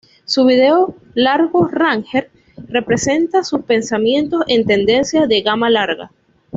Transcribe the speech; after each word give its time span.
Su 0.25 0.45
video 0.45 0.95
"Largo 1.13 1.67
Ranger" 1.67 2.31
presenta 2.87 3.43
sus 3.43 3.61
pensamientos 3.65 4.41
en 4.47 4.65
tendencias 4.65 5.29
de 5.29 5.41
gama 5.43 5.69
larga. 5.69 6.09